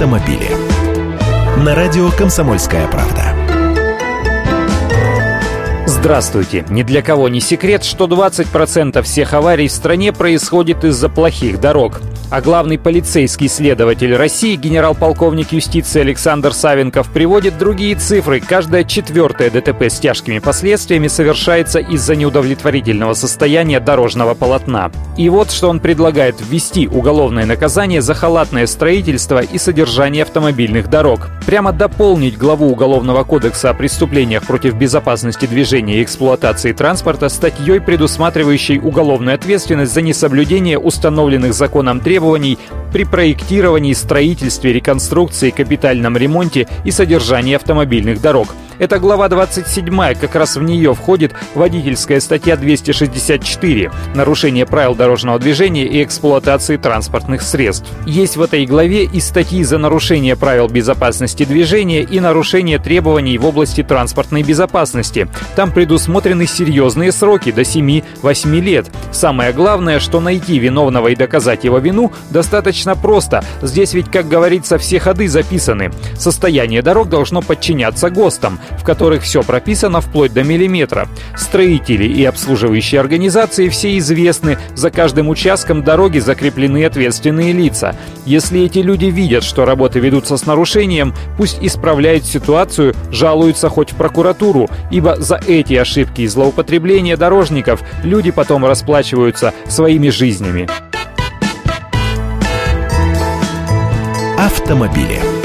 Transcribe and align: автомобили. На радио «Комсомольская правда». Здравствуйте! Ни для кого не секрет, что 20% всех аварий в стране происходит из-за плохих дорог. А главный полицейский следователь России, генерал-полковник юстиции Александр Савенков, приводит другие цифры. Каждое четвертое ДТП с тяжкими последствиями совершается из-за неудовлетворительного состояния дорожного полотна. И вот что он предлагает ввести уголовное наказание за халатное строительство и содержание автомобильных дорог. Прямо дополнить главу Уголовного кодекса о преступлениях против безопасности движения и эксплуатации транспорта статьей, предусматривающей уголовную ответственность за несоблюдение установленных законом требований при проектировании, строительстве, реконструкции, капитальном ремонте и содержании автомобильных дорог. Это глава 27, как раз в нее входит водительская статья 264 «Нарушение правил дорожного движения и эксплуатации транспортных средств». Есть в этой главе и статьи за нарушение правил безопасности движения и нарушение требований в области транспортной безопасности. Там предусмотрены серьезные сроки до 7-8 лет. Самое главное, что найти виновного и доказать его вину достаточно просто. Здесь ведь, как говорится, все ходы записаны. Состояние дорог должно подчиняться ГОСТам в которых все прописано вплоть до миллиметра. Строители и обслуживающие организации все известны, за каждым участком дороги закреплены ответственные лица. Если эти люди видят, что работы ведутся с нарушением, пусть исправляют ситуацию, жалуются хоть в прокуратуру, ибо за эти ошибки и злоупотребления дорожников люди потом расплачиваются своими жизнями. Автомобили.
автомобили. 0.00 0.48
На 1.62 1.74
радио 1.74 2.10
«Комсомольская 2.10 2.88
правда». 2.88 3.34
Здравствуйте! 5.86 6.64
Ни 6.70 6.82
для 6.82 7.02
кого 7.02 7.28
не 7.28 7.40
секрет, 7.40 7.84
что 7.84 8.06
20% 8.06 9.02
всех 9.02 9.34
аварий 9.34 9.68
в 9.68 9.72
стране 9.72 10.14
происходит 10.14 10.84
из-за 10.84 11.10
плохих 11.10 11.60
дорог. 11.60 12.00
А 12.30 12.40
главный 12.40 12.78
полицейский 12.78 13.48
следователь 13.48 14.14
России, 14.14 14.54
генерал-полковник 14.54 15.50
юстиции 15.50 16.00
Александр 16.00 16.52
Савенков, 16.52 17.10
приводит 17.10 17.58
другие 17.58 17.96
цифры. 17.96 18.38
Каждое 18.38 18.84
четвертое 18.84 19.50
ДТП 19.50 19.82
с 19.82 19.98
тяжкими 19.98 20.38
последствиями 20.38 21.08
совершается 21.08 21.80
из-за 21.80 22.14
неудовлетворительного 22.14 23.14
состояния 23.14 23.80
дорожного 23.80 24.34
полотна. 24.34 24.92
И 25.16 25.28
вот 25.28 25.50
что 25.50 25.68
он 25.68 25.80
предлагает 25.80 26.36
ввести 26.40 26.86
уголовное 26.86 27.46
наказание 27.46 28.00
за 28.00 28.14
халатное 28.14 28.68
строительство 28.68 29.40
и 29.40 29.58
содержание 29.58 30.22
автомобильных 30.22 30.88
дорог. 30.88 31.30
Прямо 31.50 31.72
дополнить 31.72 32.38
главу 32.38 32.70
Уголовного 32.70 33.24
кодекса 33.24 33.70
о 33.70 33.74
преступлениях 33.74 34.46
против 34.46 34.76
безопасности 34.76 35.46
движения 35.46 35.98
и 35.98 36.04
эксплуатации 36.04 36.70
транспорта 36.70 37.28
статьей, 37.28 37.80
предусматривающей 37.80 38.78
уголовную 38.78 39.34
ответственность 39.34 39.92
за 39.92 40.00
несоблюдение 40.00 40.78
установленных 40.78 41.52
законом 41.52 41.98
требований 41.98 42.56
при 42.92 43.02
проектировании, 43.02 43.94
строительстве, 43.94 44.72
реконструкции, 44.72 45.50
капитальном 45.50 46.16
ремонте 46.16 46.68
и 46.84 46.92
содержании 46.92 47.56
автомобильных 47.56 48.20
дорог. 48.20 48.54
Это 48.80 48.98
глава 48.98 49.28
27, 49.28 50.14
как 50.14 50.34
раз 50.34 50.56
в 50.56 50.62
нее 50.62 50.94
входит 50.94 51.34
водительская 51.54 52.18
статья 52.18 52.56
264 52.56 53.92
«Нарушение 54.14 54.64
правил 54.64 54.94
дорожного 54.94 55.38
движения 55.38 55.84
и 55.84 56.02
эксплуатации 56.02 56.78
транспортных 56.78 57.42
средств». 57.42 57.86
Есть 58.06 58.38
в 58.38 58.42
этой 58.42 58.64
главе 58.64 59.04
и 59.04 59.20
статьи 59.20 59.62
за 59.64 59.76
нарушение 59.76 60.34
правил 60.34 60.66
безопасности 60.66 61.44
движения 61.44 62.00
и 62.00 62.20
нарушение 62.20 62.78
требований 62.78 63.36
в 63.36 63.44
области 63.44 63.82
транспортной 63.82 64.44
безопасности. 64.44 65.28
Там 65.56 65.72
предусмотрены 65.72 66.46
серьезные 66.46 67.12
сроки 67.12 67.52
до 67.52 67.60
7-8 67.60 68.60
лет. 68.60 68.86
Самое 69.12 69.52
главное, 69.52 70.00
что 70.00 70.20
найти 70.20 70.58
виновного 70.58 71.08
и 71.08 71.16
доказать 71.16 71.64
его 71.64 71.80
вину 71.80 72.12
достаточно 72.30 72.96
просто. 72.96 73.44
Здесь 73.60 73.92
ведь, 73.92 74.10
как 74.10 74.26
говорится, 74.26 74.78
все 74.78 74.98
ходы 75.00 75.28
записаны. 75.28 75.90
Состояние 76.16 76.80
дорог 76.80 77.10
должно 77.10 77.42
подчиняться 77.42 78.08
ГОСТам 78.08 78.58
в 78.78 78.84
которых 78.84 79.22
все 79.22 79.42
прописано 79.42 80.00
вплоть 80.00 80.32
до 80.32 80.42
миллиметра. 80.42 81.08
Строители 81.36 82.04
и 82.04 82.24
обслуживающие 82.24 83.00
организации 83.00 83.68
все 83.68 83.96
известны, 83.98 84.58
за 84.74 84.90
каждым 84.90 85.28
участком 85.28 85.82
дороги 85.82 86.18
закреплены 86.18 86.84
ответственные 86.84 87.52
лица. 87.52 87.96
Если 88.26 88.62
эти 88.62 88.78
люди 88.78 89.06
видят, 89.06 89.44
что 89.44 89.64
работы 89.64 89.98
ведутся 90.00 90.36
с 90.36 90.46
нарушением, 90.46 91.14
пусть 91.36 91.58
исправляют 91.60 92.24
ситуацию, 92.24 92.94
жалуются 93.10 93.68
хоть 93.68 93.92
в 93.92 93.96
прокуратуру, 93.96 94.68
ибо 94.90 95.16
за 95.20 95.40
эти 95.46 95.74
ошибки 95.74 96.22
и 96.22 96.26
злоупотребления 96.26 97.16
дорожников 97.16 97.82
люди 98.04 98.30
потом 98.30 98.64
расплачиваются 98.64 99.52
своими 99.68 100.08
жизнями. 100.08 100.68
Автомобили. 104.38 105.39